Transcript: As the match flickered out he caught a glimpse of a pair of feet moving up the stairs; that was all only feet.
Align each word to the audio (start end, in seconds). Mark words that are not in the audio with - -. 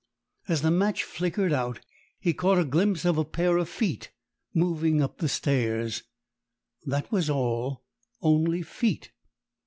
As 0.47 0.63
the 0.63 0.71
match 0.71 1.03
flickered 1.03 1.53
out 1.53 1.79
he 2.19 2.33
caught 2.33 2.57
a 2.57 2.65
glimpse 2.65 3.05
of 3.05 3.19
a 3.19 3.23
pair 3.23 3.57
of 3.57 3.69
feet 3.69 4.09
moving 4.51 4.99
up 4.99 5.19
the 5.19 5.29
stairs; 5.29 6.01
that 6.83 7.11
was 7.11 7.29
all 7.29 7.83
only 8.19 8.63
feet. 8.63 9.11